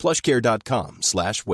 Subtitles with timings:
[0.00, 1.44] plushcare.com slash.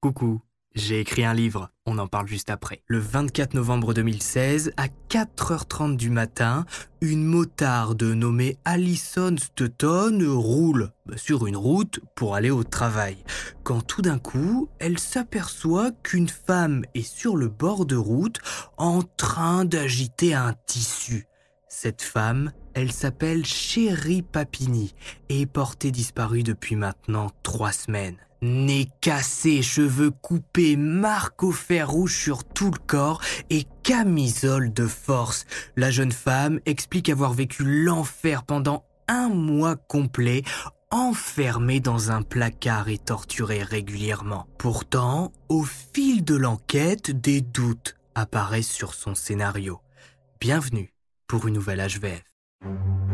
[0.00, 0.40] Coucou,
[0.74, 2.82] j'ai écrit un livre, on en parle juste après.
[2.86, 6.66] Le 24 novembre 2016, à 4h30 du matin,
[7.00, 13.16] une motarde nommée Alison Stutton roule sur une route pour aller au travail.
[13.62, 18.40] Quand tout d'un coup, elle s'aperçoit qu'une femme est sur le bord de route
[18.76, 21.28] en train d'agiter un tissu.
[21.68, 24.94] Cette femme, elle s'appelle Chérie Papini
[25.28, 28.16] et est portée disparue depuis maintenant trois semaines.
[28.40, 33.20] Nez cassé, cheveux coupés, marque au fer rouge sur tout le corps
[33.50, 35.44] et camisole de force.
[35.74, 40.44] La jeune femme explique avoir vécu l'enfer pendant un mois complet,
[40.92, 44.46] enfermée dans un placard et torturée régulièrement.
[44.56, 49.80] Pourtant, au fil de l'enquête, des doutes apparaissent sur son scénario.
[50.40, 50.92] Bienvenue
[51.26, 52.27] pour une nouvelle HVF.
[52.62, 53.07] Thank you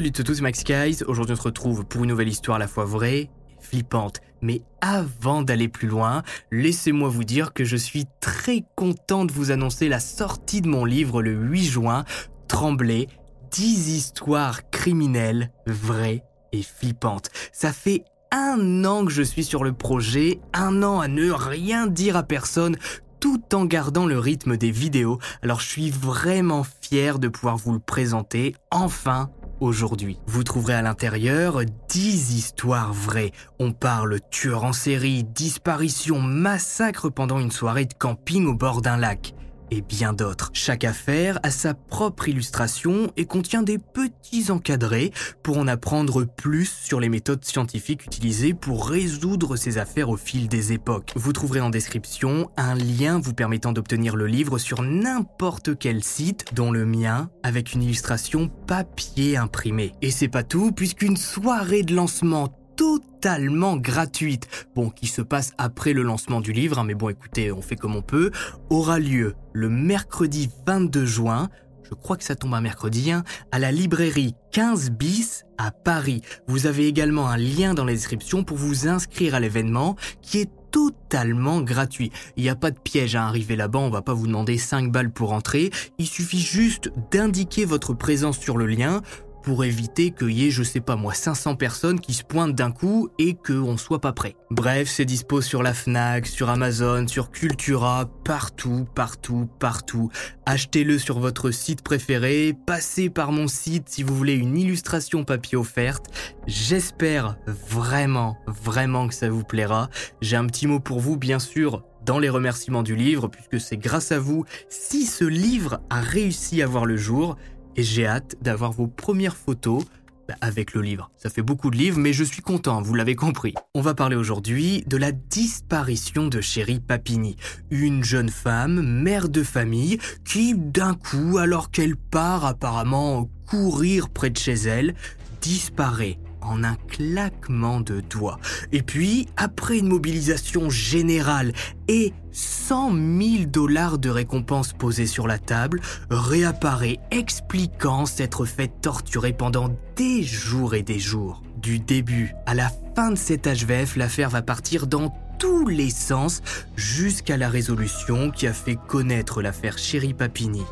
[0.00, 1.02] Salut à tous, Max Guys.
[1.08, 4.22] Aujourd'hui, on se retrouve pour une nouvelle histoire à la fois vraie et flippante.
[4.40, 9.50] Mais avant d'aller plus loin, laissez-moi vous dire que je suis très content de vous
[9.50, 12.06] annoncer la sortie de mon livre le 8 juin,
[12.48, 13.08] Tremblay,
[13.50, 17.28] 10 histoires criminelles vraies et flippantes.
[17.52, 21.86] Ça fait un an que je suis sur le projet, un an à ne rien
[21.86, 22.78] dire à personne,
[23.20, 25.18] tout en gardant le rythme des vidéos.
[25.42, 29.28] Alors je suis vraiment fier de pouvoir vous le présenter enfin
[29.60, 30.18] aujourd'hui.
[30.26, 33.32] Vous trouverez à l'intérieur 10 histoires vraies.
[33.58, 38.96] On parle tueur en série, disparition, massacre pendant une soirée de camping au bord d'un
[38.96, 39.34] lac
[39.70, 40.50] et bien d'autres.
[40.52, 46.70] Chaque affaire a sa propre illustration et contient des petits encadrés pour en apprendre plus
[46.70, 51.12] sur les méthodes scientifiques utilisées pour résoudre ces affaires au fil des époques.
[51.16, 56.44] Vous trouverez en description un lien vous permettant d'obtenir le livre sur n'importe quel site,
[56.54, 59.92] dont le mien, avec une illustration papier imprimé.
[60.02, 62.48] Et c'est pas tout, puisqu'une soirée de lancement
[62.80, 67.52] totalement gratuite, bon, qui se passe après le lancement du livre, hein, mais bon, écoutez,
[67.52, 68.30] on fait comme on peut,
[68.70, 71.50] aura lieu le mercredi 22 juin,
[71.86, 76.22] je crois que ça tombe un mercredi, hein, à la librairie 15 bis à Paris.
[76.46, 80.50] Vous avez également un lien dans la description pour vous inscrire à l'événement qui est
[80.70, 82.10] totalement gratuit.
[82.38, 84.90] Il n'y a pas de piège à arriver là-bas, on va pas vous demander 5
[84.90, 85.68] balles pour entrer,
[85.98, 89.02] il suffit juste d'indiquer votre présence sur le lien,
[89.42, 92.70] pour éviter qu'il y ait, je sais pas moi, 500 personnes qui se pointent d'un
[92.70, 94.36] coup et qu'on soit pas prêt.
[94.50, 100.10] Bref, c'est dispo sur la Fnac, sur Amazon, sur Cultura, partout, partout, partout.
[100.46, 105.56] Achetez-le sur votre site préféré, passez par mon site si vous voulez une illustration papier
[105.56, 106.06] offerte.
[106.46, 109.88] J'espère vraiment, vraiment que ça vous plaira.
[110.20, 113.76] J'ai un petit mot pour vous, bien sûr, dans les remerciements du livre, puisque c'est
[113.76, 117.36] grâce à vous si ce livre a réussi à voir le jour
[117.76, 119.84] et j'ai hâte d'avoir vos premières photos
[120.28, 121.10] bah, avec le livre.
[121.16, 123.54] Ça fait beaucoup de livres, mais je suis content, vous l'avez compris.
[123.74, 127.36] On va parler aujourd'hui de la disparition de Chérie Papini,
[127.70, 134.30] une jeune femme, mère de famille, qui d'un coup, alors qu'elle part apparemment courir près
[134.30, 134.94] de chez elle,
[135.40, 138.38] disparaît en un claquement de doigts.
[138.72, 141.52] Et puis, après une mobilisation générale
[141.88, 149.32] et 100 000 dollars de récompense posés sur la table, réapparaît expliquant s'être fait torturer
[149.32, 151.42] pendant des jours et des jours.
[151.56, 156.42] Du début à la fin de cet HVF, l'affaire va partir dans tous les sens
[156.76, 160.62] jusqu'à la résolution qui a fait connaître l'affaire Chéri Papini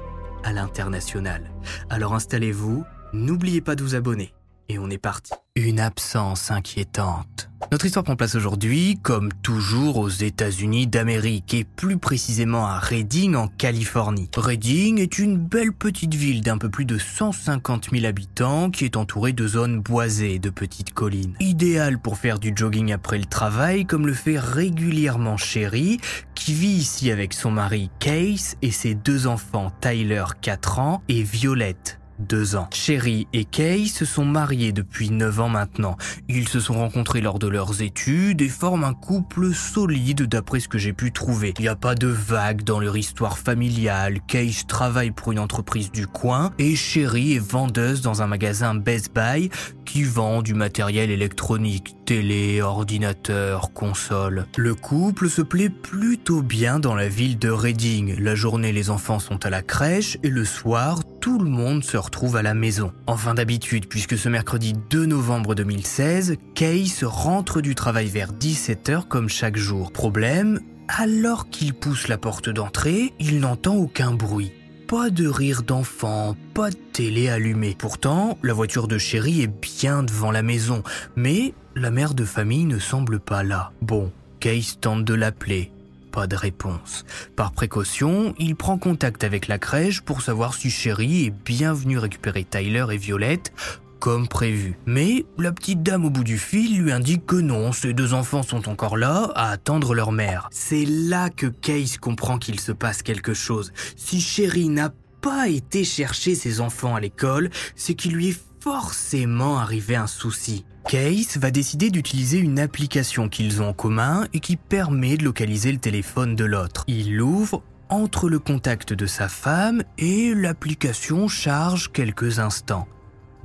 [0.45, 1.51] à l'international.
[1.91, 4.33] Alors installez-vous, n'oubliez pas de vous abonner
[4.69, 5.33] et on est parti.
[5.57, 7.51] Une absence inquiétante.
[7.73, 13.35] Notre histoire prend place aujourd'hui, comme toujours, aux États-Unis d'Amérique et plus précisément à Redding
[13.35, 14.31] en Californie.
[14.35, 18.97] Redding est une belle petite ville d'un peu plus de 150 000 habitants qui est
[18.97, 21.35] entourée de zones boisées et de petites collines.
[21.41, 26.01] Idéal pour faire du jogging après le travail comme le fait régulièrement Sherry
[26.35, 31.23] qui vit ici avec son mari Case et ses deux enfants Tyler 4 ans et
[31.23, 32.69] Violette deux ans.
[32.73, 35.97] Sherry et Kay se sont mariés depuis 9 ans maintenant.
[36.29, 40.69] Ils se sont rencontrés lors de leurs études et forment un couple solide d'après ce
[40.69, 41.55] que j'ai pu trouver.
[41.59, 44.21] Il n'y a pas de vagues dans leur histoire familiale.
[44.27, 49.15] Kay travaille pour une entreprise du coin et Sherry est vendeuse dans un magasin Best
[49.15, 49.51] Buy
[49.85, 54.47] qui vend du matériel électronique, télé, ordinateur, console.
[54.57, 58.19] Le couple se plaît plutôt bien dans la ville de Reading.
[58.19, 61.97] La journée, les enfants sont à la crèche et le soir, tout le monde se
[61.97, 62.93] retrouve à la maison.
[63.07, 69.29] Enfin d'habitude, puisque ce mercredi 2 novembre 2016, Case rentre du travail vers 17h comme
[69.29, 69.93] chaque jour.
[69.93, 74.53] Problème, alors qu'il pousse la porte d'entrée, il n'entend aucun bruit.
[74.87, 77.77] Pas de rire d'enfant, pas de télé allumée.
[77.79, 80.83] Pourtant, la voiture de chéri est bien devant la maison,
[81.15, 83.73] mais la mère de famille ne semble pas là.
[83.83, 85.73] Bon, Case tente de l'appeler.
[86.19, 87.05] Pas de réponse.
[87.37, 91.97] Par précaution, il prend contact avec la crèche pour savoir si Chéri est bien venu
[91.97, 93.53] récupérer Tyler et Violette
[94.01, 94.77] comme prévu.
[94.85, 98.43] Mais la petite dame au bout du fil lui indique que non, ses deux enfants
[98.43, 100.49] sont encore là à attendre leur mère.
[100.51, 103.73] C'est là que Case comprend qu'il se passe quelque chose.
[103.95, 109.57] Si Chéri n'a pas été chercher ses enfants à l'école, c'est qu'il lui est forcément
[109.59, 110.65] arrivé un souci.
[110.89, 115.71] Case va décider d'utiliser une application qu'ils ont en commun et qui permet de localiser
[115.71, 116.85] le téléphone de l'autre.
[116.87, 122.89] Il l'ouvre entre le contact de sa femme et l'application charge quelques instants.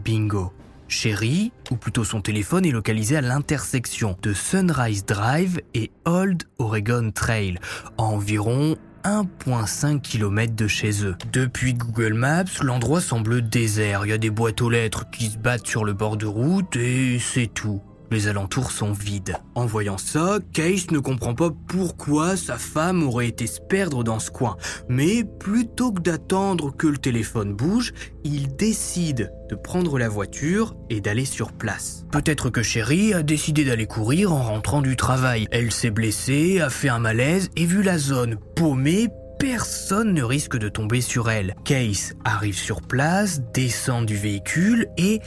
[0.06, 0.54] Bingo.
[0.88, 7.12] Sherry, ou plutôt son téléphone, est localisé à l'intersection de Sunrise Drive et Old Oregon
[7.14, 7.60] Trail,
[7.98, 11.16] environ 1,5 km de chez eux.
[11.32, 14.06] Depuis Google Maps, l'endroit semble désert.
[14.06, 16.76] Il y a des boîtes aux lettres qui se battent sur le bord de route
[16.76, 17.82] et c'est tout.
[18.28, 19.36] Alentours sont vides.
[19.56, 24.20] En voyant ça, Case ne comprend pas pourquoi sa femme aurait été se perdre dans
[24.20, 24.58] ce coin.
[24.88, 27.94] Mais plutôt que d'attendre que le téléphone bouge,
[28.24, 32.06] il décide de prendre la voiture et d'aller sur place.
[32.12, 35.48] Peut-être que Sherry a décidé d'aller courir en rentrant du travail.
[35.52, 40.58] Elle s'est blessée, a fait un malaise et vu la zone paumée, personne ne risque
[40.58, 41.56] de tomber sur elle.
[41.66, 45.20] Case arrive sur place, descend du véhicule et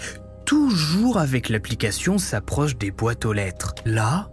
[0.46, 3.74] toujours avec l'application s'approche des boîtes aux lettres.
[3.84, 4.30] Là,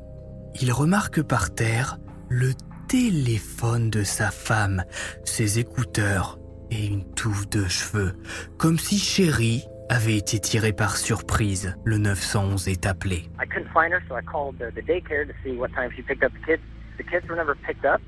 [0.61, 1.97] il remarque par terre
[2.29, 2.51] le
[2.87, 4.83] téléphone de sa femme,
[5.25, 6.37] ses écouteurs
[6.69, 8.13] et une touffe de cheveux,
[8.57, 11.75] comme si Chérie avait été tirée par surprise.
[11.83, 13.29] Le 911 est appelé.
[13.41, 16.03] I couldn't find her, so I called the, the daycare to see what time she
[16.03, 16.61] picked up the kids.
[16.97, 18.01] The kids were never picked up.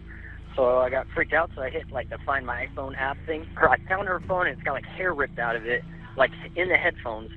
[0.56, 3.46] So I got freaked out, so I hit like the Find My iPhone app thing.
[3.58, 5.84] I found her phone and it's got like hair ripped out of it.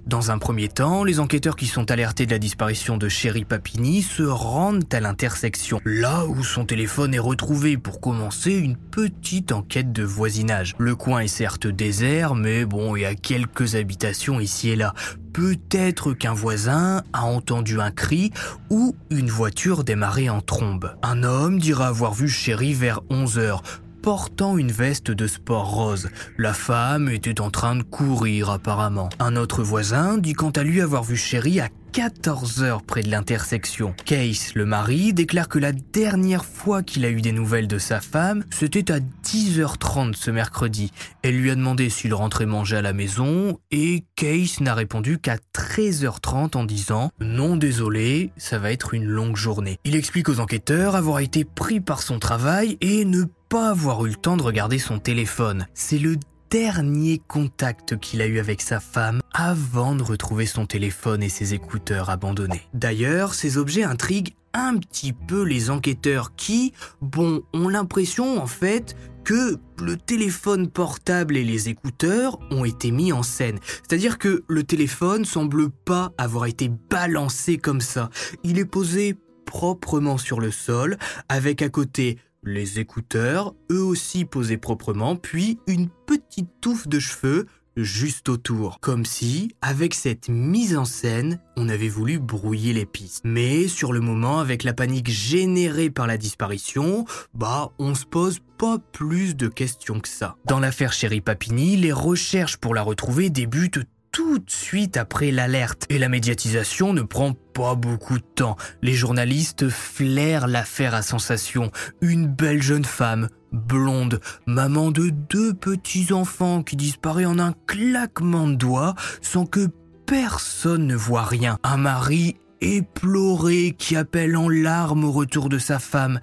[0.07, 4.03] Dans un premier temps, les enquêteurs qui sont alertés de la disparition de Sherry Papini
[4.03, 9.93] se rendent à l'intersection, là où son téléphone est retrouvé pour commencer une petite enquête
[9.93, 10.75] de voisinage.
[10.79, 14.95] Le coin est certes désert, mais bon, il y a quelques habitations ici et là.
[15.33, 18.33] Peut-être qu'un voisin a entendu un cri
[18.71, 20.97] ou une voiture démarrer en trombe.
[21.03, 23.63] Un homme dira avoir vu Sherry vers 11 heures
[24.03, 26.09] portant une veste de sport rose.
[26.37, 29.09] La femme était en train de courir apparemment.
[29.19, 33.11] Un autre voisin dit quant à lui avoir vu Chéri à 14 heures près de
[33.11, 33.95] l'intersection.
[34.05, 38.01] Case, le mari, déclare que la dernière fois qu'il a eu des nouvelles de sa
[38.01, 40.93] femme, c'était à 10h30 ce mercredi.
[41.23, 45.37] Elle lui a demandé s'il rentrait manger à la maison et Case n'a répondu qu'à
[45.55, 49.79] 13h30 en disant Non désolé, ça va être une longue journée.
[49.85, 54.11] Il explique aux enquêteurs avoir été pris par son travail et ne pas avoir eu
[54.11, 55.67] le temps de regarder son téléphone.
[55.75, 56.17] C'est le
[56.51, 61.55] dernier contact qu'il a eu avec sa femme avant de retrouver son téléphone et ses
[61.55, 62.63] écouteurs abandonnés.
[62.75, 68.97] D'ailleurs, ces objets intriguent un petit peu les enquêteurs qui, bon, ont l'impression en fait
[69.25, 73.59] que le téléphone portable et les écouteurs ont été mis en scène.
[73.63, 78.09] C'est-à-dire que le téléphone semble pas avoir été balancé comme ça.
[78.43, 84.57] Il est posé proprement sur le sol, avec à côté les écouteurs, eux aussi posés
[84.57, 90.85] proprement, puis une petite touffe de cheveux juste autour, comme si, avec cette mise en
[90.85, 93.23] scène, on avait voulu brouiller les pistes.
[93.25, 98.41] Mais sur le moment, avec la panique générée par la disparition, bah, on se pose
[98.59, 100.37] pas plus de questions que ça.
[100.47, 103.81] Dans l'affaire Chéri Papini, les recherches pour la retrouver débutent
[104.19, 105.87] tout de suite après l'alerte.
[105.91, 108.57] Et la médiatisation ne prend pas beaucoup de temps.
[108.83, 111.71] Les journalistes flairent l'affaire à sensation.
[112.01, 118.57] Une belle jeune femme, blonde, maman de deux petits-enfants qui disparaît en un claquement de
[118.57, 119.69] doigts sans que
[120.05, 121.57] personne ne voit rien.
[121.63, 126.19] Un mari éploré qui appelle en larmes au retour de sa femme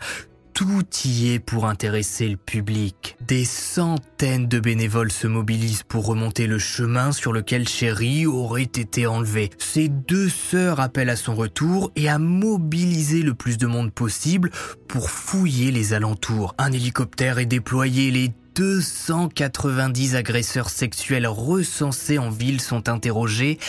[0.56, 3.18] tout y est pour intéresser le public.
[3.28, 9.06] Des centaines de bénévoles se mobilisent pour remonter le chemin sur lequel Chéri aurait été
[9.06, 9.50] enlevé.
[9.58, 14.50] Ses deux sœurs appellent à son retour et à mobiliser le plus de monde possible
[14.88, 16.56] pour fouiller les alentours.
[16.58, 23.60] Un hélicoptère est déployé, les 290 agresseurs sexuels recensés en ville sont interrogés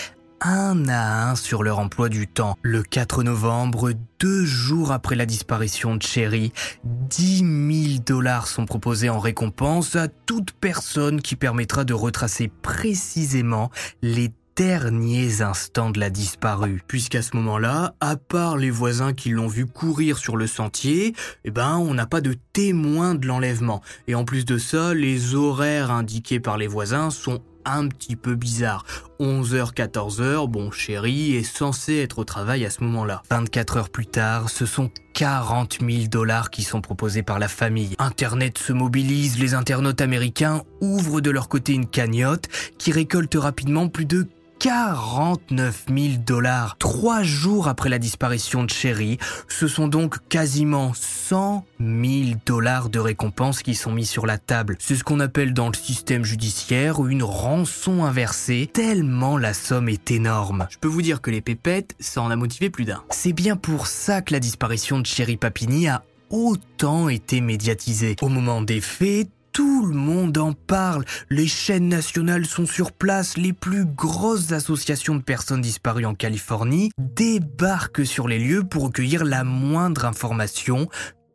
[0.47, 2.57] un à un sur leur emploi du temps.
[2.63, 6.53] Le 4 novembre, deux jours après la disparition de Cherry,
[6.85, 13.71] 10 000 dollars sont proposés en récompense à toute personne qui permettra de retracer précisément
[14.03, 16.83] les derniers instants de la disparue.
[16.87, 21.51] Puisqu'à ce moment-là, à part les voisins qui l'ont vu courir sur le sentier, eh
[21.51, 23.83] ben, on n'a pas de témoin de l'enlèvement.
[24.07, 28.35] Et en plus de ça, les horaires indiqués par les voisins sont un petit peu
[28.35, 28.85] bizarre.
[29.21, 33.23] 11h, 14h, bon, chéri est censé être au travail à ce moment-là.
[33.31, 37.95] 24 heures plus tard, ce sont 40 000 dollars qui sont proposés par la famille.
[37.99, 43.89] Internet se mobilise, les internautes américains ouvrent de leur côté une cagnotte qui récolte rapidement
[43.89, 44.27] plus de
[44.59, 46.77] 49 000 dollars.
[46.79, 52.99] Trois jours après la disparition de Sherry, ce sont donc quasiment 100 000 dollars de
[52.99, 54.77] récompenses qui sont mis sur la table.
[54.79, 60.11] C'est ce qu'on appelle dans le système judiciaire une rançon inversée, tellement la somme est
[60.11, 60.67] énorme.
[60.71, 63.03] Je peux vous dire que les pépettes, ça en a motivé plus d'un.
[63.11, 68.17] C'est bien pour ça que la disparition de Sherry Papini a autant été médiatisée.
[68.21, 71.07] Au moment des faits, tout le monde en parle.
[71.31, 73.39] Les chaînes nationales sont sur place.
[73.39, 79.25] Les plus grosses associations de personnes disparues en Californie débarquent sur les lieux pour recueillir
[79.25, 80.91] la moindre information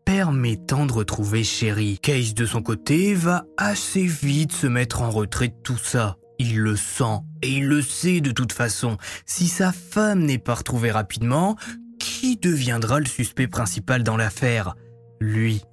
[0.05, 1.97] permettant de retrouver Sherry.
[1.99, 6.17] Case de son côté va assez vite se mettre en retrait de tout ça.
[6.37, 8.97] Il le sent et il le sait de toute façon.
[9.25, 11.55] Si sa femme n'est pas retrouvée rapidement,
[11.97, 14.75] qui deviendra le suspect principal dans l'affaire?
[15.19, 15.63] Lui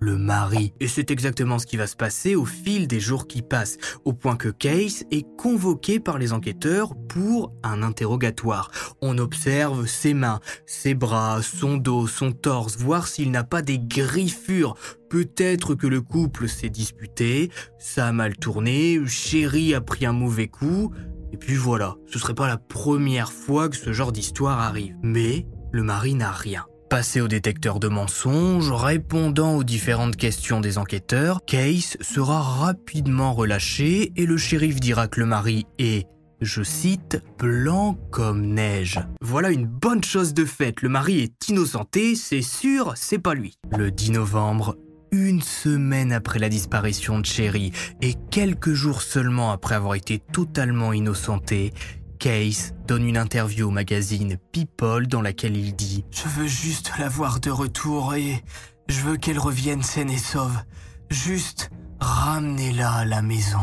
[0.00, 0.72] le mari.
[0.80, 4.12] Et c'est exactement ce qui va se passer au fil des jours qui passent, au
[4.12, 8.70] point que Case est convoqué par les enquêteurs pour un interrogatoire.
[9.00, 13.78] On observe ses mains, ses bras, son dos, son torse, voir s'il n'a pas des
[13.78, 14.74] griffures.
[15.10, 20.48] Peut-être que le couple s'est disputé, ça a mal tourné, Chéri a pris un mauvais
[20.48, 20.92] coup,
[21.32, 24.96] et puis voilà, ce serait pas la première fois que ce genre d'histoire arrive.
[25.02, 26.66] Mais le mari n'a rien.
[26.90, 34.10] Passé au détecteur de mensonges, répondant aux différentes questions des enquêteurs, Case sera rapidement relâché
[34.16, 36.06] et le shérif dira que le mari est
[36.40, 39.00] je cite, blanc comme neige.
[39.20, 43.58] Voilà une bonne chose de faite, le mari est innocenté, c'est sûr, c'est pas lui.
[43.76, 44.76] Le 10 novembre,
[45.10, 50.92] une semaine après la disparition de Cherry et quelques jours seulement après avoir été totalement
[50.92, 51.72] innocenté,
[52.18, 57.08] Case donne une interview au magazine People dans laquelle il dit⁇ Je veux juste la
[57.08, 58.42] voir de retour et
[58.88, 60.56] je veux qu'elle revienne saine et sauve.
[61.10, 61.70] Juste
[62.00, 63.60] ramenez-la à la maison.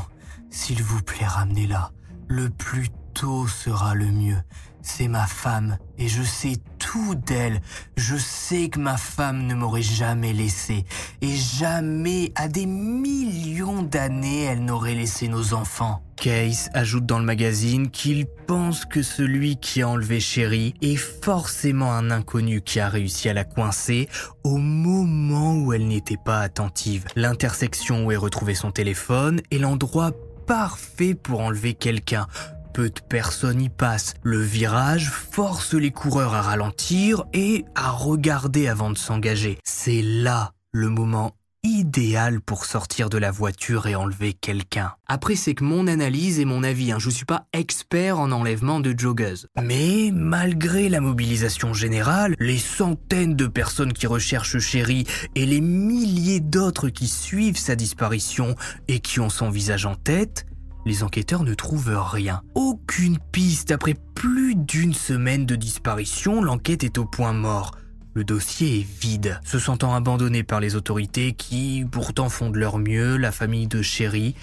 [0.50, 1.92] S'il vous plaît, ramenez-la.
[2.28, 4.42] Le plus tôt sera le mieux.
[4.88, 7.60] C'est ma femme et je sais tout d'elle.
[7.98, 10.86] Je sais que ma femme ne m'aurait jamais laissé
[11.22, 16.04] et jamais, à des millions d'années, elle n'aurait laissé nos enfants.
[16.18, 21.92] Case ajoute dans le magazine qu'il pense que celui qui a enlevé Sherry est forcément
[21.92, 24.08] un inconnu qui a réussi à la coincer
[24.44, 27.06] au moment où elle n'était pas attentive.
[27.16, 30.12] L'intersection où est retrouvé son téléphone est l'endroit
[30.46, 32.28] parfait pour enlever quelqu'un
[32.76, 34.16] peu de personnes y passent.
[34.22, 39.60] Le virage force les coureurs à ralentir et à regarder avant de s'engager.
[39.64, 41.32] C'est là le moment
[41.64, 44.92] idéal pour sortir de la voiture et enlever quelqu'un.
[45.08, 48.30] Après, c'est que mon analyse et mon avis, hein, je ne suis pas expert en
[48.34, 49.48] enlèvement de joggeuses.
[49.64, 55.06] Mais malgré la mobilisation générale, les centaines de personnes qui recherchent Chéri
[55.36, 58.54] et les milliers d'autres qui suivent sa disparition
[58.90, 60.46] et qui ont son visage en tête,
[60.86, 62.42] les enquêteurs ne trouvent rien.
[62.54, 63.72] Aucune piste.
[63.72, 67.72] Après plus d'une semaine de disparition, l'enquête est au point mort.
[68.14, 69.42] Le dossier est vide.
[69.44, 73.82] Se sentant abandonné par les autorités qui pourtant font de leur mieux, la famille de
[73.82, 74.36] Chéri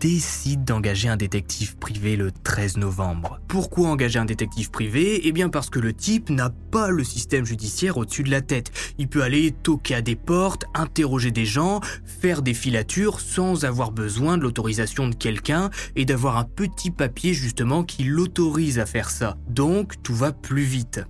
[0.00, 3.40] décide d'engager un détective privé le 13 novembre.
[3.48, 5.26] Pourquoi engager un détective privé?
[5.26, 8.70] Eh bien parce que le type n'a pas le système judiciaire au-dessus de la tête.
[8.98, 13.90] Il peut aller toquer à des portes, interroger des gens, faire des filatures sans avoir
[13.90, 19.10] besoin de l'autorisation de quelqu'un et d'avoir un petit papier justement qui l'autorise à faire
[19.10, 19.36] ça.
[19.48, 21.00] Donc tout va plus vite.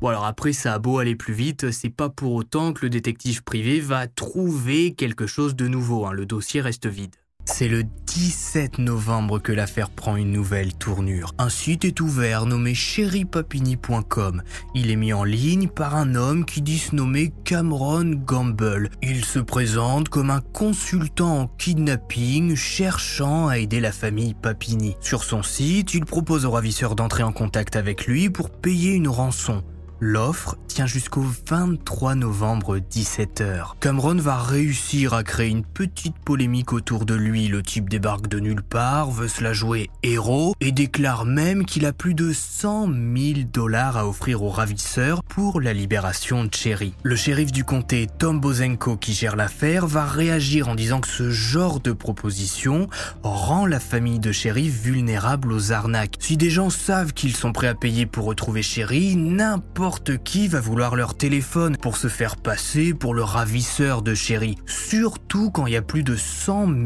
[0.00, 2.90] Bon alors après ça a beau aller plus vite, c'est pas pour autant que le
[2.90, 6.12] détective privé va trouver quelque chose de nouveau, hein.
[6.12, 7.14] le dossier reste vide.
[7.44, 11.34] C'est le 17 novembre que l'affaire prend une nouvelle tournure.
[11.38, 14.42] Un site est ouvert nommé cherrypapini.com.
[14.74, 18.90] Il est mis en ligne par un homme qui dit se nommer Cameron Gamble.
[19.02, 24.94] Il se présente comme un consultant en kidnapping cherchant à aider la famille Papini.
[25.00, 29.08] Sur son site, il propose aux ravisseurs d'entrer en contact avec lui pour payer une
[29.08, 29.64] rançon.
[30.04, 33.74] L'offre tient jusqu'au 23 novembre 17h.
[33.78, 37.46] Cameron va réussir à créer une petite polémique autour de lui.
[37.46, 41.86] Le type débarque de nulle part, veut se la jouer héros et déclare même qu'il
[41.86, 46.94] a plus de 100 000 dollars à offrir aux ravisseurs pour la libération de Cherry.
[47.04, 51.30] Le shérif du comté, Tom Bozenko, qui gère l'affaire, va réagir en disant que ce
[51.30, 52.88] genre de proposition
[53.22, 56.16] rend la famille de Cherry vulnérable aux arnaques.
[56.18, 60.60] Si des gens savent qu'ils sont prêts à payer pour retrouver Cherry, n'importe qui va
[60.60, 65.74] vouloir leur téléphone pour se faire passer pour le ravisseur de chéri, surtout quand il
[65.74, 66.76] y a plus de 100 000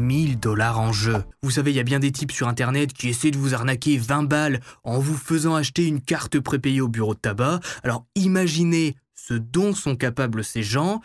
[0.41, 1.23] dollars en jeu.
[1.41, 3.97] Vous savez, il y a bien des types sur internet qui essaient de vous arnaquer
[3.97, 7.59] 20 balles en vous faisant acheter une carte prépayée au bureau de tabac.
[7.83, 11.01] Alors imaginez ce dont sont capables ces gens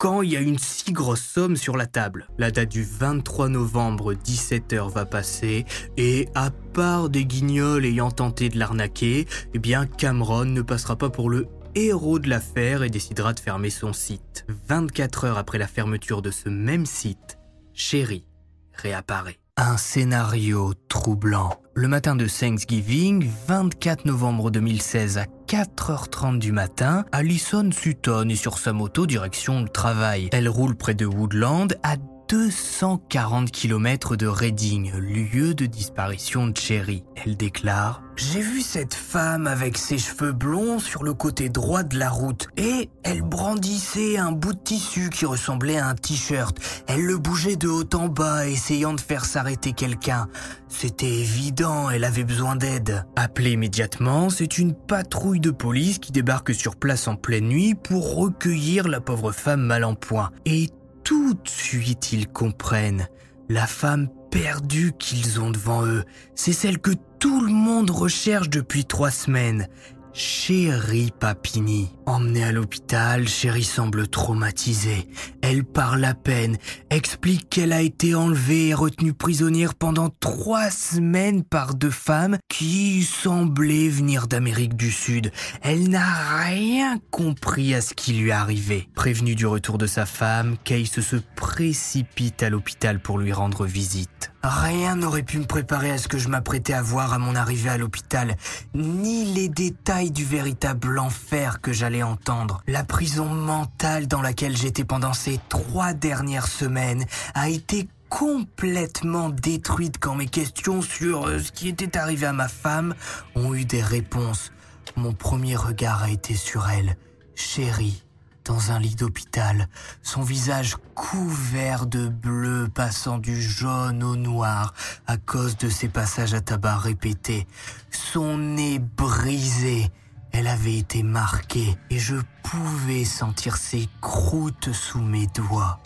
[0.00, 2.26] quand il y a une si grosse somme sur la table.
[2.38, 5.66] La date du 23 novembre 17h va passer
[5.98, 11.10] et à part des guignols ayant tenté de l'arnaquer, eh bien Cameron ne passera pas
[11.10, 14.46] pour le héros de l'affaire et décidera de fermer son site.
[14.68, 17.38] 24 heures après la fermeture de ce même site,
[17.74, 18.26] Sherry
[18.72, 19.38] réapparaît.
[19.58, 21.60] Un scénario troublant.
[21.74, 28.72] Le matin de Thanksgiving, 24 novembre 2016 à 4h30 du matin, Alison Sutton sur sa
[28.72, 30.28] moto direction le travail.
[30.30, 31.96] Elle roule près de Woodland à
[32.30, 37.02] 240 km de Reading, lieu de disparition de Cherry.
[37.16, 41.98] Elle déclare J'ai vu cette femme avec ses cheveux blonds sur le côté droit de
[41.98, 46.56] la route et elle brandissait un bout de tissu qui ressemblait à un t-shirt.
[46.86, 50.28] Elle le bougeait de haut en bas, essayant de faire s'arrêter quelqu'un.
[50.68, 53.06] C'était évident, elle avait besoin d'aide.
[53.16, 58.14] Appelée immédiatement, c'est une patrouille de police qui débarque sur place en pleine nuit pour
[58.14, 60.30] recueillir la pauvre femme mal en point.
[60.46, 60.68] Et
[61.10, 63.08] tout de suite ils comprennent.
[63.48, 66.04] La femme perdue qu'ils ont devant eux,
[66.36, 69.66] c'est celle que tout le monde recherche depuis trois semaines.
[70.12, 71.90] Chérie Papini.
[72.10, 75.08] Emmenée à l'hôpital, Chérie semble traumatisée.
[75.42, 76.56] Elle parle à peine,
[76.90, 83.04] explique qu'elle a été enlevée et retenue prisonnière pendant trois semaines par deux femmes qui
[83.04, 85.30] semblaient venir d'Amérique du Sud.
[85.62, 88.88] Elle n'a rien compris à ce qui lui arrivait.
[88.96, 94.32] Prévenue du retour de sa femme, Case se précipite à l'hôpital pour lui rendre visite.
[94.42, 97.68] Rien n'aurait pu me préparer à ce que je m'apprêtais à voir à mon arrivée
[97.68, 98.36] à l'hôpital,
[98.74, 102.62] ni les détails du véritable enfer que j'allais entendre.
[102.66, 109.98] La prison mentale dans laquelle j'étais pendant ces trois dernières semaines a été complètement détruite
[109.98, 112.94] quand mes questions sur euh, ce qui était arrivé à ma femme
[113.36, 114.52] ont eu des réponses.
[114.96, 116.96] Mon premier regard a été sur elle,
[117.34, 118.04] chérie
[118.44, 119.68] dans un lit d'hôpital,
[120.02, 124.74] son visage couvert de bleu passant du jaune au noir
[125.06, 127.46] à cause de ses passages à tabac répétés,
[127.90, 129.90] son nez brisé.
[130.32, 135.78] Elle avait été marquée et je pouvais sentir ses croûtes sous mes doigts.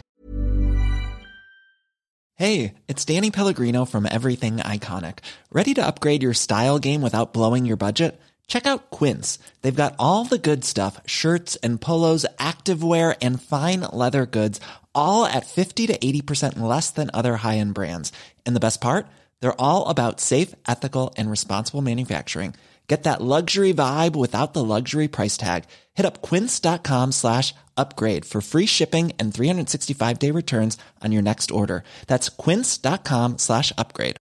[2.37, 5.21] Hey, it's Danny Pellegrino from Everything Iconic.
[5.53, 8.21] Ready to upgrade your style game without blowing your budget?
[8.49, 9.39] Check out Quince.
[9.63, 14.61] They've got all the good stuff shirts and polos, activewear, and fine leather goods,
[14.95, 18.13] all at 50 to 80% less than other high end brands.
[18.45, 19.07] And the best part?
[19.41, 22.55] They're all about safe, ethical, and responsible manufacturing.
[22.87, 25.65] Get that luxury vibe without the luxury price tag.
[25.95, 31.51] Hit up quince.com slash upgrade for free shipping and 365 day returns on your next
[31.51, 31.83] order.
[32.07, 34.17] That's quince.com slash upgrade.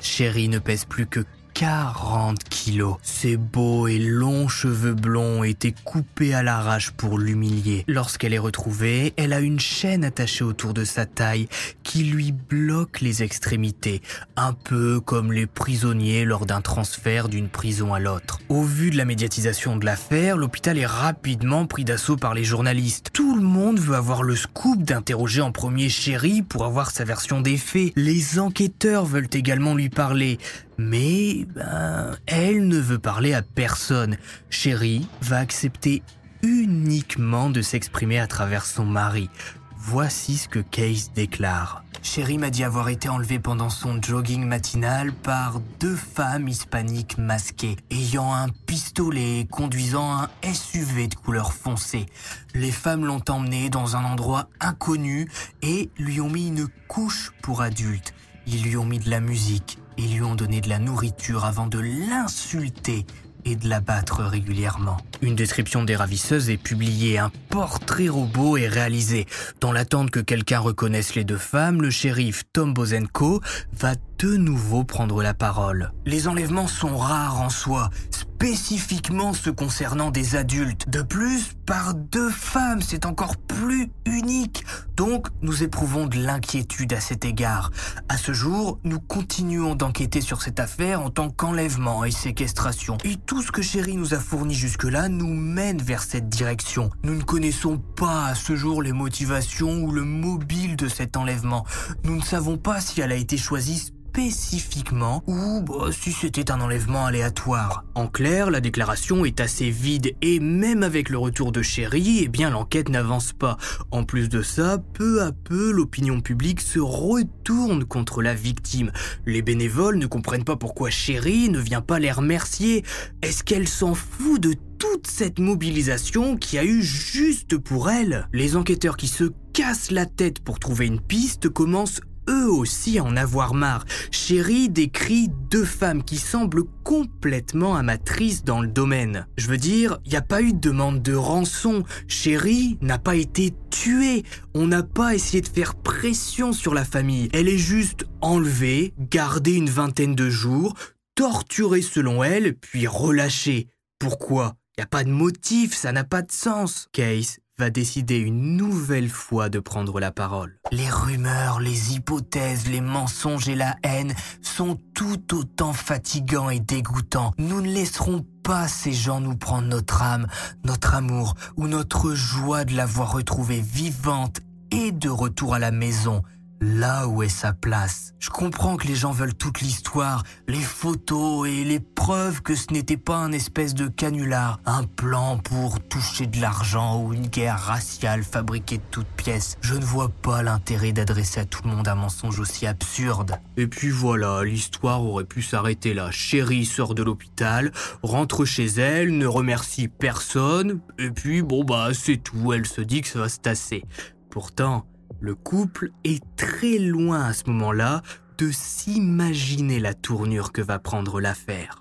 [0.00, 2.96] Chérie ne pèse plus que 40 kilos.
[3.02, 7.84] Ses beaux et longs cheveux blonds étaient coupés à l'arrache pour l'humilier.
[7.88, 11.48] Lorsqu'elle est retrouvée, elle a une chaîne attachée autour de sa taille
[11.82, 14.02] qui lui bloque les extrémités,
[14.36, 18.38] un peu comme les prisonniers lors d'un transfert d'une prison à l'autre.
[18.48, 23.10] Au vu de la médiatisation de l'affaire, l'hôpital est rapidement pris d'assaut par les journalistes.
[23.12, 27.40] Tout le monde veut avoir le scoop d'interroger en premier Chéri pour avoir sa version
[27.40, 27.92] des faits.
[27.96, 30.38] Les enquêteurs veulent également lui parler.
[30.82, 34.16] Mais ben, elle ne veut parler à personne.
[34.48, 36.02] Chéri va accepter
[36.42, 39.28] uniquement de s'exprimer à travers son mari.
[39.76, 41.84] Voici ce que Case déclare.
[42.02, 47.76] Chéri m'a dit avoir été enlevé pendant son jogging matinal par deux femmes hispaniques masquées,
[47.90, 52.06] ayant un pistolet et conduisant un SUV de couleur foncée.
[52.54, 55.28] Les femmes l'ont emmené dans un endroit inconnu
[55.60, 58.14] et lui ont mis une couche pour adulte.
[58.46, 61.66] Ils lui ont mis de la musique et lui ont donné de la nourriture avant
[61.66, 63.04] de l'insulter
[63.44, 64.96] et de l'abattre régulièrement.
[65.22, 69.26] Une description des ravisseuses est publiée, un portrait robot est réalisé.
[69.60, 73.40] Dans l'attente que quelqu'un reconnaisse les deux femmes, le shérif Tom Bozenko
[73.72, 75.92] va de nouveau prendre la parole.
[76.04, 80.90] Les enlèvements sont rares en soi, spécifiquement ceux concernant des adultes.
[80.90, 84.66] De plus, par deux femmes, c'est encore plus unique.
[84.94, 87.70] Donc, nous éprouvons de l'inquiétude à cet égard.
[88.10, 92.98] À ce jour, nous continuons d'enquêter sur cette affaire en tant qu'enlèvement et séquestration.
[93.04, 96.90] Et tout ce que Chéri nous a fourni jusque-là nous mène vers cette direction.
[97.04, 101.64] Nous ne connaissons pas à ce jour les motivations ou le mobile de cet enlèvement.
[102.04, 106.60] Nous ne savons pas si elle a été choisie spécifiquement ou bah, si c'était un
[106.60, 107.84] enlèvement aléatoire.
[107.94, 112.28] En clair, la déclaration est assez vide et même avec le retour de Chéri, eh
[112.28, 113.56] bien l'enquête n'avance pas.
[113.92, 118.90] En plus de ça, peu à peu, l'opinion publique se retourne contre la victime.
[119.26, 122.84] Les bénévoles ne comprennent pas pourquoi Chéri ne vient pas les remercier.
[123.22, 128.26] Est-ce qu'elle s'en fout de toute cette mobilisation qui a eu juste pour elle?
[128.32, 133.16] Les enquêteurs qui se cassent la tête pour trouver une piste commencent eux aussi en
[133.16, 133.84] avoir marre.
[134.10, 139.26] Chéri décrit deux femmes qui semblent complètement amatrices dans le domaine.
[139.36, 141.82] Je veux dire, il n'y a pas eu de demande de rançon.
[142.06, 144.24] Chéri n'a pas été tuée.
[144.54, 147.28] On n'a pas essayé de faire pression sur la famille.
[147.32, 150.74] Elle est juste enlevée, gardée une vingtaine de jours,
[151.16, 153.68] torturée selon elle, puis relâchée.
[153.98, 154.54] Pourquoi?
[154.78, 156.88] N'y a pas de motif, ça n'a pas de sens.
[156.92, 160.56] Case va décider une nouvelle fois de prendre la parole.
[160.72, 167.34] Les rumeurs, les hypothèses, les mensonges et la haine sont tout autant fatigants et dégoûtants.
[167.36, 170.26] Nous ne laisserons pas ces gens nous prendre notre âme,
[170.64, 175.70] notre amour ou notre joie de la voir retrouvée vivante et de retour à la
[175.70, 176.22] maison
[176.60, 178.14] là où est sa place.
[178.18, 182.72] Je comprends que les gens veulent toute l'histoire, les photos et les preuves que ce
[182.72, 187.58] n'était pas un espèce de canular, un plan pour toucher de l'argent ou une guerre
[187.58, 189.56] raciale fabriquée de toutes pièces.
[189.62, 193.38] Je ne vois pas l'intérêt d'adresser à tout le monde un mensonge aussi absurde.
[193.56, 196.10] Et puis voilà, l'histoire aurait pu s'arrêter là.
[196.10, 202.18] Chérie sort de l'hôpital, rentre chez elle, ne remercie personne, et puis bon bah c'est
[202.18, 203.84] tout, elle se dit que ça va se tasser.
[204.30, 204.86] Pourtant,
[205.20, 208.02] le couple est très loin à ce moment-là
[208.38, 211.79] de s'imaginer la tournure que va prendre l'affaire.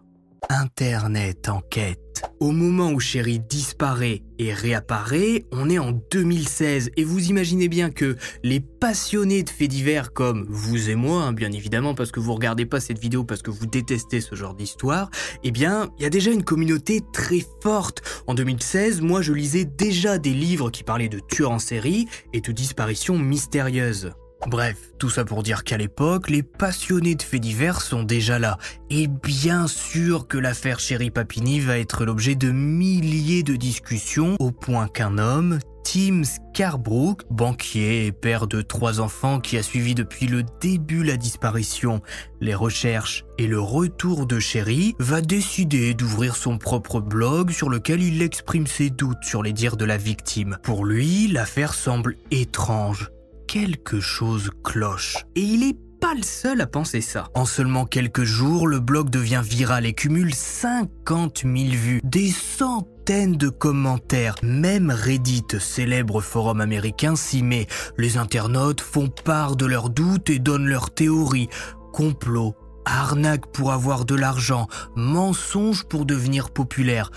[0.50, 2.00] Internet enquête.
[2.40, 7.92] Au moment où Chéri disparaît et réapparaît, on est en 2016 et vous imaginez bien
[7.92, 12.20] que les passionnés de faits divers comme vous et moi, hein, bien évidemment parce que
[12.20, 15.12] vous regardez pas cette vidéo parce que vous détestez ce genre d'histoire,
[15.44, 18.02] eh bien, il y a déjà une communauté très forte.
[18.26, 22.42] En 2016, moi je lisais déjà des livres qui parlaient de tueurs en série et
[22.42, 24.14] de disparitions mystérieuses.
[24.48, 28.58] Bref, tout ça pour dire qu'à l'époque, les passionnés de faits divers sont déjà là.
[28.90, 34.52] Et bien sûr que l'affaire Chéri Papini va être l'objet de milliers de discussions au
[34.52, 40.28] point qu'un homme, Tim Scarbrook, banquier et père de trois enfants qui a suivi depuis
[40.28, 42.02] le début la disparition,
[42.40, 48.02] les recherches et le retour de Chéri, va décider d'ouvrir son propre blog sur lequel
[48.02, 50.58] il exprime ses doutes sur les dires de la victime.
[50.64, 53.12] Pour lui, l'affaire semble étrange
[53.50, 55.26] quelque chose cloche.
[55.36, 57.30] Et il est pas le seul à penser ça.
[57.34, 63.38] En seulement quelques jours, le blog devient viral et cumule 50 000 vues, des centaines
[63.38, 64.36] de commentaires.
[64.44, 67.66] Même Reddit, célèbre forum américain, s'y met.
[67.98, 71.50] Les internautes font part de leurs doutes et donnent leurs théories.
[71.92, 72.54] Complot,
[72.86, 77.10] arnaque pour avoir de l'argent, mensonge pour devenir populaire.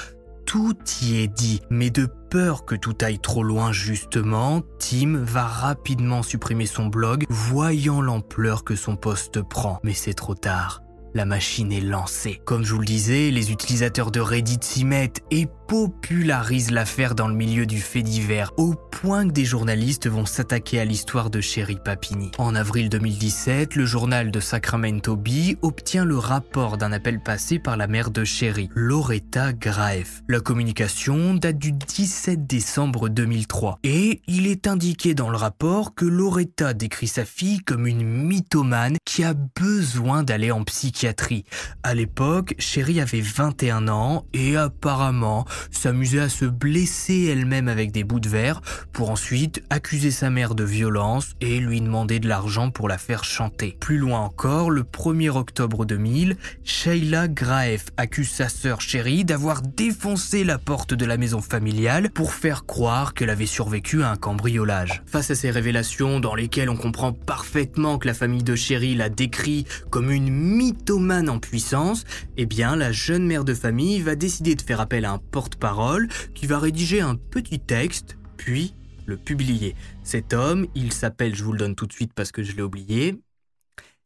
[0.52, 5.46] Tout y est dit, mais de peur que tout aille trop loin justement, Tim va
[5.46, 9.80] rapidement supprimer son blog, voyant l'ampleur que son poste prend.
[9.82, 10.82] Mais c'est trop tard.
[11.14, 12.42] la machine est lancée.
[12.44, 17.28] Comme je vous le disais, les utilisateurs de Reddit s'y mettent et popularisent l'affaire dans
[17.28, 21.40] le milieu du fait divers, au point que des journalistes vont s'attaquer à l'histoire de
[21.40, 22.30] Sherry Papini.
[22.36, 27.78] En avril 2017, le journal de Sacramento Bee obtient le rapport d'un appel passé par
[27.78, 30.22] la mère de Sherry, Loretta Graef.
[30.28, 36.04] La communication date du 17 décembre 2003 et il est indiqué dans le rapport que
[36.04, 41.44] Loretta décrit sa fille comme une mythomane qui a besoin d'aller en psychiatrie.
[41.82, 48.04] À l'époque, Sherry avait 21 ans et apparemment s'amusait à se blesser elle-même avec des
[48.04, 48.60] bouts de verre
[48.92, 53.24] pour ensuite accuser sa mère de violence et lui demander de l'argent pour la faire
[53.24, 53.76] chanter.
[53.80, 60.44] Plus loin encore, le 1er octobre 2000, Sheila Graef accuse sa sœur chérie d'avoir défoncé
[60.44, 65.02] la porte de la maison familiale pour faire croire qu'elle avait survécu à un cambriolage.
[65.06, 69.08] Face à ces révélations dans lesquelles on comprend parfaitement que la famille de chérie l'a
[69.08, 72.04] décrit comme une mythomane en puissance,
[72.36, 76.06] eh bien la jeune mère de famille va décider de faire appel à un porte-parole
[76.34, 78.76] qui va rédiger un petit texte, puis
[79.06, 79.74] le publier.
[80.04, 82.62] Cet homme, il s'appelle, je vous le donne tout de suite parce que je l'ai
[82.62, 83.18] oublié,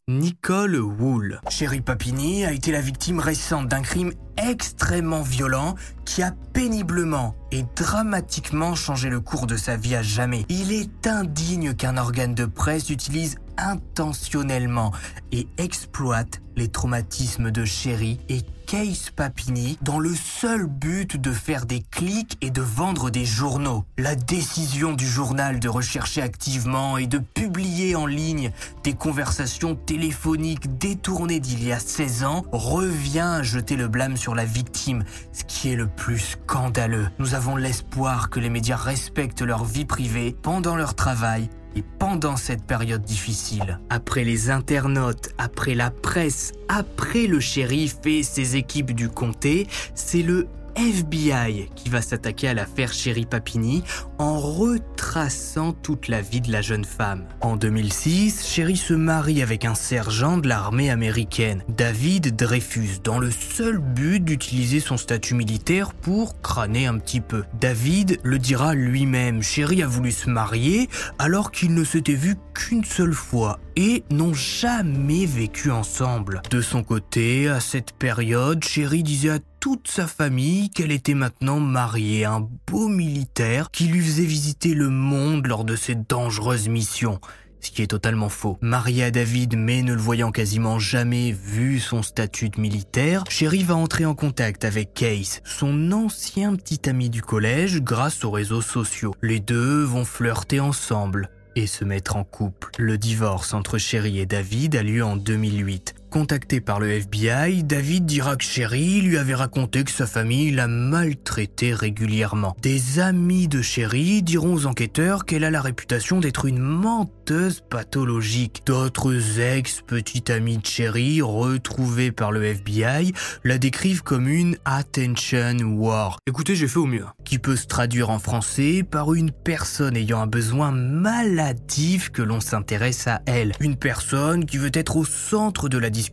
[0.09, 1.40] Nicole Wool.
[1.51, 5.75] Chérie Papini a été la victime récente d'un crime extrêmement violent
[6.07, 10.46] qui a péniblement et dramatiquement changé le cours de sa vie à jamais.
[10.49, 14.90] Il est indigne qu'un organe de presse utilise intentionnellement
[15.33, 21.67] et exploite les traumatismes de Chéri et Case Papini dans le seul but de faire
[21.67, 23.85] des clics et de vendre des journaux.
[23.97, 28.51] La décision du journal de rechercher activement et de publier en ligne
[28.83, 34.35] des conversations téléphoniques détournées d'il y a 16 ans revient à jeter le blâme sur
[34.35, 37.09] la victime, ce qui est le plus scandaleux.
[37.21, 42.37] Nous avons l'espoir que les médias respectent leur vie privée pendant leur travail et pendant
[42.37, 48.93] cette période difficile, après les internautes, après la presse, après le shérif et ses équipes
[48.93, 53.83] du comté, c'est le FBI qui va s'attaquer à l'affaire Chéri Papini
[54.19, 57.25] en retraçant toute la vie de la jeune femme.
[57.41, 63.31] En 2006, Chéri se marie avec un sergent de l'armée américaine, David Dreyfus, dans le
[63.31, 67.45] seul but d'utiliser son statut militaire pour crâner un petit peu.
[67.61, 72.85] David le dira lui-même, Chéri a voulu se marier alors qu'ils ne s'étaient vus qu'une
[72.85, 76.43] seule fois et n'ont jamais vécu ensemble.
[76.51, 81.61] De son côté, à cette période, Chéri disait à toute sa famille qu'elle était maintenant
[81.61, 86.69] mariée à un beau militaire qui lui faisait visiter le monde lors de ses dangereuses
[86.69, 87.21] missions.
[87.61, 88.59] Ce qui est totalement faux.
[88.61, 93.65] Mariée à David mais ne le voyant quasiment jamais vu son statut de militaire, Sherry
[93.65, 98.61] va entrer en contact avec Case, son ancien petit ami du collège grâce aux réseaux
[98.61, 99.15] sociaux.
[99.21, 102.71] Les deux vont flirter ensemble et se mettre en couple.
[102.79, 105.95] Le divorce entre Sherry et David a lieu en 2008.
[106.11, 110.69] Contacté par le FBI, David dira que Sherry lui avait raconté que sa famille l'a
[110.69, 112.57] maltraité régulièrement.
[112.62, 118.62] Des amis de Sherry diront aux enquêteurs qu'elle a la réputation d'être une menteuse pathologique.
[118.64, 123.12] D'autres ex-petites amies de Sherry, retrouvées par le FBI,
[123.45, 126.19] la décrivent comme une attention war.
[126.27, 127.05] Écoutez, j'ai fait au mieux.
[127.25, 132.40] Qui peut se traduire en français par une personne ayant un besoin maladif que l'on
[132.40, 133.53] s'intéresse à elle.
[133.61, 136.06] Une personne qui veut être au centre de la discussion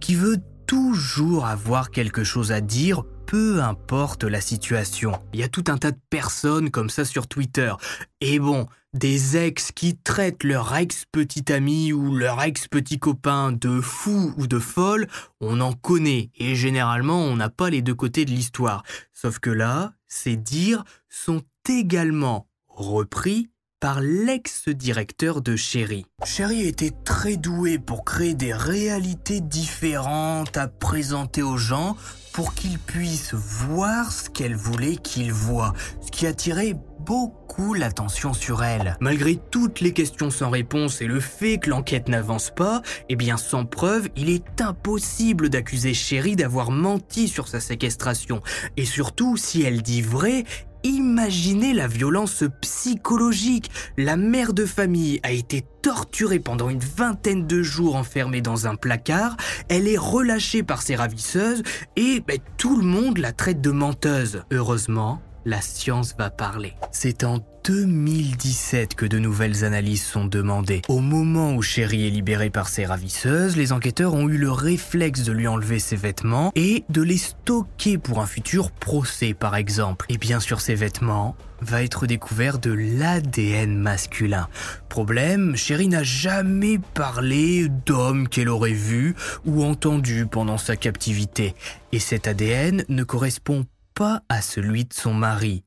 [0.00, 5.12] qui veut toujours avoir quelque chose à dire, peu importe la situation.
[5.32, 7.72] Il y a tout un tas de personnes comme ça sur Twitter.
[8.20, 14.34] Et bon, des ex qui traitent leur ex-petit ami ou leur ex-petit copain de fou
[14.36, 15.06] ou de folle,
[15.40, 16.30] on en connaît.
[16.36, 18.82] Et généralement, on n'a pas les deux côtés de l'histoire.
[19.12, 23.50] Sauf que là, ces dires sont également repris
[23.82, 26.06] par l'ex-directeur de Chéri.
[26.24, 31.96] Chéri était très doué pour créer des réalités différentes à présenter aux gens
[32.32, 38.62] pour qu'ils puissent voir ce qu'elle voulait qu'ils voient, ce qui attirait beaucoup l'attention sur
[38.62, 38.96] elle.
[39.00, 43.36] Malgré toutes les questions sans réponse et le fait que l'enquête n'avance pas, eh bien
[43.36, 48.42] sans preuve, il est impossible d'accuser Chéri d'avoir menti sur sa séquestration.
[48.76, 50.44] Et surtout, si elle dit vrai,
[50.84, 53.70] Imaginez la violence psychologique.
[53.96, 58.74] La mère de famille a été torturée pendant une vingtaine de jours enfermée dans un
[58.74, 59.36] placard.
[59.68, 61.62] Elle est relâchée par ses ravisseuses
[61.96, 64.42] et ben, tout le monde la traite de menteuse.
[64.50, 66.74] Heureusement, la science va parler.
[66.90, 70.82] C'est en 2017 que de nouvelles analyses sont demandées.
[70.88, 75.22] Au moment où Sherry est libérée par ses ravisseuses, les enquêteurs ont eu le réflexe
[75.22, 80.06] de lui enlever ses vêtements et de les stocker pour un futur procès par exemple.
[80.08, 84.48] Et bien sûr ces vêtements va être découvert de l'ADN masculin.
[84.88, 89.14] Problème, Sherry n'a jamais parlé d'homme qu'elle aurait vu
[89.46, 91.54] ou entendu pendant sa captivité.
[91.92, 95.62] Et cet ADN ne correspond pas à celui de son mari.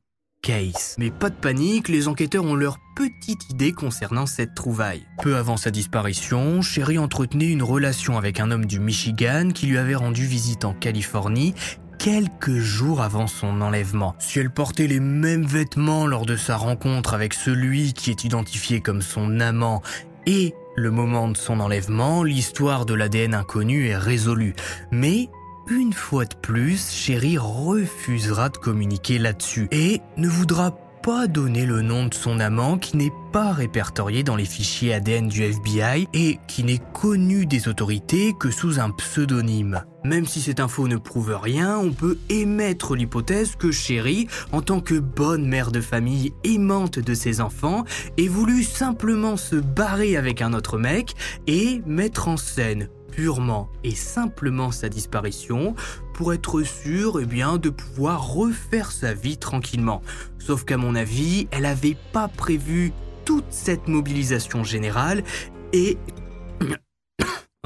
[1.00, 5.04] Mais pas de panique, les enquêteurs ont leur petite idée concernant cette trouvaille.
[5.24, 9.80] Peu avant sa disparition, Sherry entretenait une relation avec un homme du Michigan qui lui
[9.80, 11.56] avait rendu visite en Californie
[11.98, 14.16] quelques jours avant son enlèvement.
[14.20, 18.82] Si elle portait les mêmes vêtements lors de sa rencontre avec celui qui est identifié
[18.82, 19.82] comme son amant
[20.28, 24.54] et le moment de son enlèvement, l'histoire de l'ADN inconnu est résolue.
[24.92, 25.30] Mais
[25.70, 31.84] une fois de plus, Sherry refusera de communiquer là-dessus et ne voudra pas donner le
[31.84, 36.40] nom de son amant qui n'est pas répertorié dans les fichiers ADN du FBI et
[36.48, 39.84] qui n'est connu des autorités que sous un pseudonyme.
[40.04, 44.80] Même si cette info ne prouve rien, on peut émettre l'hypothèse que Sherry, en tant
[44.80, 47.86] que bonne mère de famille aimante de ses enfants,
[48.18, 51.14] ait voulu simplement se barrer avec un autre mec
[51.46, 55.74] et mettre en scène purement et simplement sa disparition
[56.14, 60.02] pour être sûr eh bien, de pouvoir refaire sa vie tranquillement.
[60.38, 62.92] Sauf qu'à mon avis, elle n'avait pas prévu
[63.24, 65.24] toute cette mobilisation générale
[65.72, 65.98] et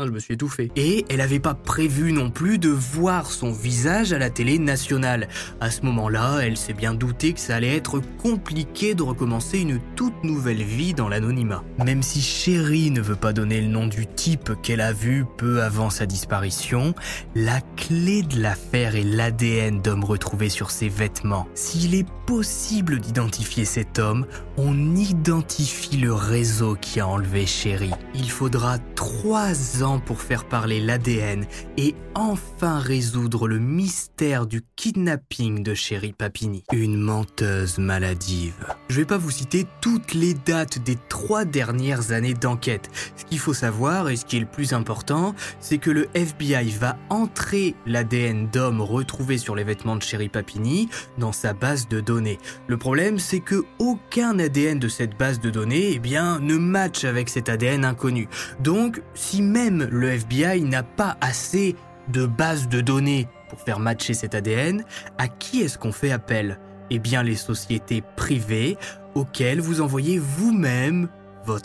[0.06, 0.72] je me suis étouffé.
[0.76, 5.28] Et elle n'avait pas prévu non plus de voir son visage à la télé nationale.
[5.60, 9.80] À ce moment-là, elle s'est bien doutée que ça allait être compliqué de recommencer une
[9.96, 11.64] toute nouvelle vie dans l'anonymat.
[11.84, 15.62] Même si Chérie ne veut pas donner le nom du type qu'elle a vu peu
[15.62, 16.94] avant sa disparition,
[17.36, 21.48] la clé de l'affaire est l'ADN d'homme retrouvé sur ses vêtements.
[21.54, 24.26] S'il est possible d'identifier cet homme,
[24.62, 27.94] on identifie le réseau qui a enlevé Chérie.
[28.14, 31.46] Il faudra trois ans pour faire parler l'ADN
[31.78, 36.66] et enfin résoudre le mystère du kidnapping de Chéri Papini.
[36.74, 38.76] Une menteuse maladive.
[38.90, 42.90] Je vais pas vous citer toutes les dates des trois dernières années d'enquête.
[43.16, 46.70] Ce qu'il faut savoir et ce qui est le plus important, c'est que le FBI
[46.72, 52.02] va entrer l'ADN d'homme retrouvé sur les vêtements de Chéri Papini dans sa base de
[52.02, 52.40] données.
[52.68, 57.30] Le problème, c'est que aucun de cette base de données, eh bien, ne match avec
[57.30, 58.28] cet ADN inconnu.
[58.60, 61.76] Donc, si même le FBI n'a pas assez
[62.08, 64.84] de bases de données pour faire matcher cet ADN,
[65.20, 66.60] à qui est-ce qu'on fait appel?
[66.90, 68.78] Eh bien les sociétés privées
[69.14, 71.10] auxquelles vous envoyez vous-même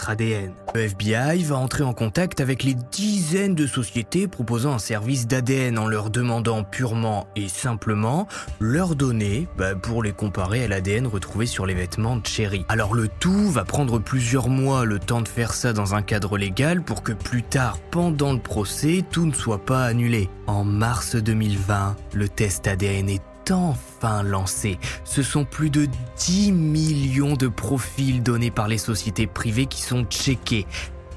[0.09, 0.53] ADN.
[0.75, 5.79] Le FBI va entrer en contact avec les dizaines de sociétés proposant un service d'ADN
[5.79, 8.27] en leur demandant purement et simplement
[8.61, 12.65] leurs données bah, pour les comparer à l'ADN retrouvé sur les vêtements de Cherry.
[12.69, 16.39] Alors le tout va prendre plusieurs mois le temps de faire ça dans un cadre
[16.39, 20.29] légal pour que plus tard, pendant le procès, tout ne soit pas annulé.
[20.47, 24.79] En mars 2020, le test ADN est enfin lancé.
[25.05, 30.05] Ce sont plus de 10 millions de profils donnés par les sociétés privées qui sont
[30.05, 30.67] checkés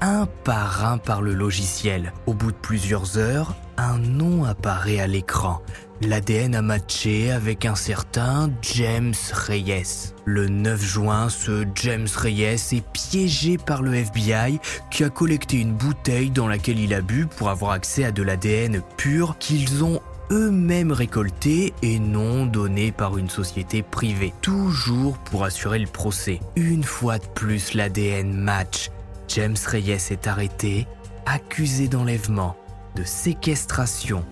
[0.00, 2.12] un par un par le logiciel.
[2.26, 5.60] Au bout de plusieurs heures, un nom apparaît à l'écran.
[6.00, 10.12] L'ADN a matché avec un certain James Reyes.
[10.24, 14.60] Le 9 juin, ce James Reyes est piégé par le FBI
[14.92, 18.22] qui a collecté une bouteille dans laquelle il a bu pour avoir accès à de
[18.22, 25.44] l'ADN pur qu'ils ont eux-mêmes récoltés et non donnés par une société privée, toujours pour
[25.44, 26.40] assurer le procès.
[26.56, 28.90] Une fois de plus, l'ADN match.
[29.28, 30.86] James Reyes est arrêté,
[31.26, 32.56] accusé d'enlèvement,
[32.96, 34.24] de séquestration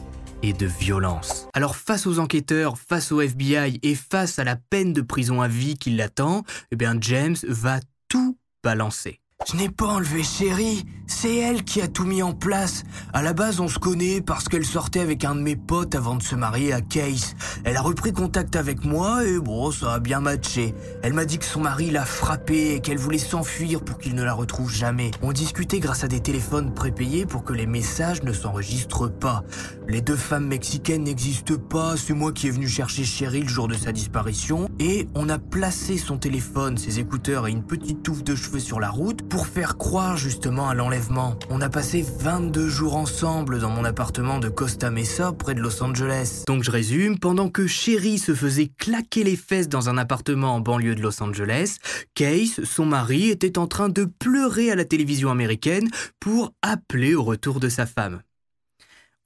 [0.42, 1.48] et de violence.
[1.54, 5.48] Alors face aux enquêteurs, face au FBI et face à la peine de prison à
[5.48, 9.20] vie qui l'attend, eh bien James va tout balancer.
[9.44, 12.82] Je n'ai pas enlevé Chérie, c'est elle qui a tout mis en place.
[13.12, 16.16] À la base, on se connaît parce qu'elle sortait avec un de mes potes avant
[16.16, 17.36] de se marier à Case.
[17.62, 20.74] Elle a repris contact avec moi et bon, ça a bien matché.
[21.04, 24.24] Elle m'a dit que son mari l'a frappée et qu'elle voulait s'enfuir pour qu'il ne
[24.24, 25.12] la retrouve jamais.
[25.22, 29.44] On discutait grâce à des téléphones prépayés pour que les messages ne s'enregistrent pas.
[29.86, 33.68] Les deux femmes mexicaines n'existent pas, c'est moi qui ai venu chercher Chérie le jour
[33.68, 38.24] de sa disparition et on a placé son téléphone, ses écouteurs et une petite touffe
[38.24, 41.36] de cheveux sur la route pour faire croire justement à l'enlèvement.
[41.50, 45.82] On a passé 22 jours ensemble dans mon appartement de Costa Mesa près de Los
[45.82, 46.44] Angeles.
[46.46, 50.60] Donc je résume, pendant que Sherry se faisait claquer les fesses dans un appartement en
[50.60, 51.76] banlieue de Los Angeles,
[52.14, 55.88] Case, son mari, était en train de pleurer à la télévision américaine
[56.20, 58.20] pour appeler au retour de sa femme.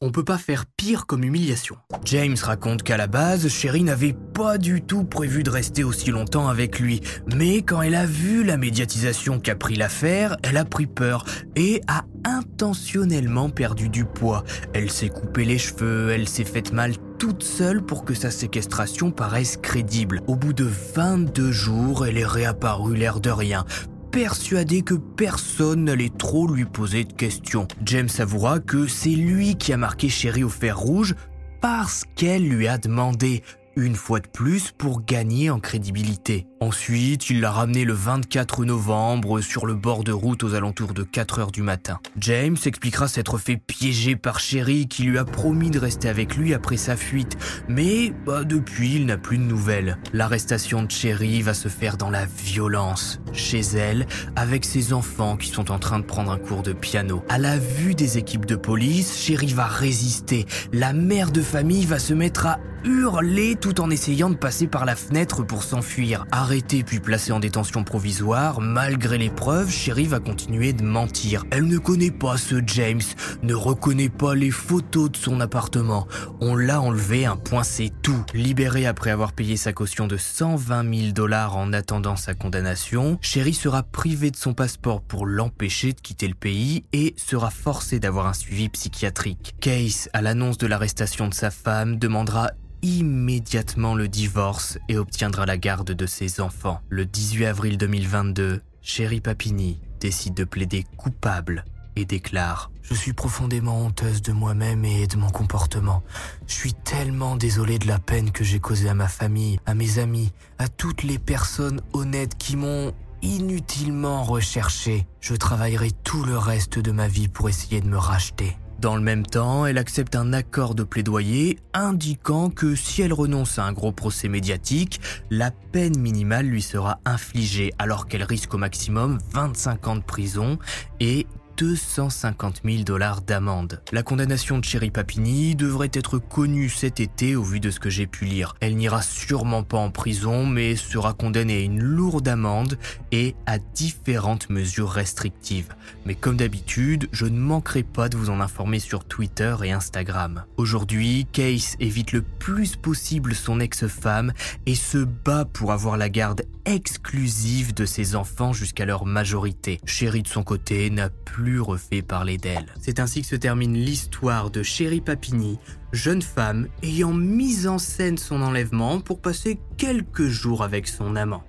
[0.02, 1.76] On peut pas faire pire comme humiliation.
[2.06, 6.48] James raconte qu'à la base, Sherry n'avait pas du tout prévu de rester aussi longtemps
[6.48, 7.02] avec lui.
[7.36, 11.82] Mais quand elle a vu la médiatisation qu'a pris l'affaire, elle a pris peur et
[11.86, 14.42] a intentionnellement perdu du poids.
[14.72, 19.10] Elle s'est coupé les cheveux, elle s'est faite mal toute seule pour que sa séquestration
[19.10, 20.22] paraisse crédible.
[20.26, 23.66] Au bout de 22 jours, elle est réapparue l'air de rien,
[24.10, 27.68] persuadé que personne n'allait trop lui poser de questions.
[27.84, 31.14] James avouera que c'est lui qui a marqué Sherry au fer rouge
[31.60, 33.42] parce qu'elle lui a demandé
[33.76, 36.46] une fois de plus pour gagner en crédibilité.
[36.60, 41.02] Ensuite, il l'a ramené le 24 novembre sur le bord de route aux alentours de
[41.02, 42.00] 4 heures du matin.
[42.18, 46.52] James expliquera s'être fait piéger par Sherry qui lui a promis de rester avec lui
[46.52, 49.96] après sa fuite, mais bah, depuis il n'a plus de nouvelles.
[50.12, 54.06] L'arrestation de Sherry va se faire dans la violence, chez elle,
[54.36, 57.24] avec ses enfants qui sont en train de prendre un cours de piano.
[57.30, 60.44] À la vue des équipes de police, Sherry va résister.
[60.72, 64.84] La mère de famille va se mettre à hurler tout en essayant de passer par
[64.84, 66.26] la fenêtre pour s'enfuir.
[66.30, 71.44] Arrêtée puis placée en détention provisoire, malgré les preuves, Sherry va continuer de mentir.
[71.50, 73.00] Elle ne connaît pas ce James,
[73.42, 76.06] ne reconnaît pas les photos de son appartement.
[76.40, 78.24] On l'a enlevé, un point c'est tout.
[78.34, 83.54] Libérée après avoir payé sa caution de 120 000 dollars en attendant sa condamnation, Sherry
[83.54, 88.26] sera privée de son passeport pour l'empêcher de quitter le pays et sera forcée d'avoir
[88.26, 89.54] un suivi psychiatrique.
[89.60, 92.50] Case, à l'annonce de l'arrestation de sa femme, demandera
[92.82, 96.80] immédiatement le divorce et obtiendra la garde de ses enfants.
[96.88, 101.64] Le 18 avril 2022, Chéri Papini décide de plaider coupable
[101.96, 106.02] et déclare⁇ Je suis profondément honteuse de moi-même et de mon comportement.
[106.46, 109.98] Je suis tellement désolée de la peine que j'ai causée à ma famille, à mes
[109.98, 115.06] amis, à toutes les personnes honnêtes qui m'ont inutilement recherché.
[115.20, 118.56] Je travaillerai tout le reste de ma vie pour essayer de me racheter.
[118.80, 123.58] Dans le même temps, elle accepte un accord de plaidoyer indiquant que si elle renonce
[123.58, 128.56] à un gros procès médiatique, la peine minimale lui sera infligée alors qu'elle risque au
[128.56, 130.58] maximum 25 ans de prison
[130.98, 131.26] et
[131.60, 133.82] 250 000 dollars d'amende.
[133.92, 137.90] La condamnation de Cherry Papini devrait être connue cet été au vu de ce que
[137.90, 138.54] j'ai pu lire.
[138.60, 142.78] Elle n'ira sûrement pas en prison, mais sera condamnée à une lourde amende
[143.12, 145.74] et à différentes mesures restrictives.
[146.06, 150.44] Mais comme d'habitude, je ne manquerai pas de vous en informer sur Twitter et Instagram.
[150.56, 154.32] Aujourd'hui, Case évite le plus possible son ex-femme
[154.64, 159.80] et se bat pour avoir la garde exclusive de ses enfants jusqu'à leur majorité.
[159.84, 162.66] Chérie de son côté n'a plus refait parler d'elle.
[162.80, 165.58] C'est ainsi que se termine l'histoire de Chéri Papini,
[165.92, 171.42] jeune femme ayant mis en scène son enlèvement pour passer quelques jours avec son amant.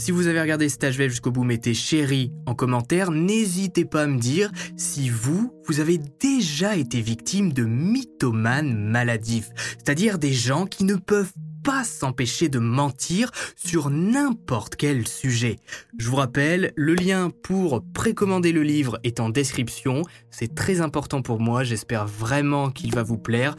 [0.00, 3.10] Si vous avez regardé cet HVF jusqu'au bout, mettez chéri en commentaire.
[3.10, 9.50] N'hésitez pas à me dire si vous, vous avez déjà été victime de mythomanes maladifs,
[9.76, 15.56] c'est-à-dire des gens qui ne peuvent pas s'empêcher de mentir sur n'importe quel sujet.
[15.98, 20.02] Je vous rappelle, le lien pour précommander le livre est en description.
[20.30, 23.56] C'est très important pour moi, j'espère vraiment qu'il va vous plaire.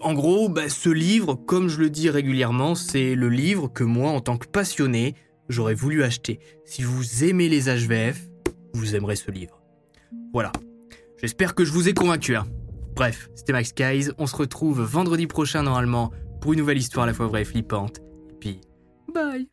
[0.00, 4.10] En gros, bah, ce livre, comme je le dis régulièrement, c'est le livre que moi,
[4.10, 5.14] en tant que passionné,
[5.48, 6.40] j'aurais voulu acheter.
[6.64, 8.28] Si vous aimez les HVF,
[8.72, 9.60] vous aimerez ce livre.
[10.32, 10.52] Voilà.
[11.20, 12.34] J'espère que je vous ai convaincu.
[12.34, 12.46] Hein.
[12.94, 14.10] Bref, c'était Max Guys.
[14.16, 17.44] On se retrouve vendredi prochain normalement pour une nouvelle histoire à la fois vraie et
[17.44, 17.98] flippante.
[18.30, 18.60] Et puis,
[19.12, 19.48] bye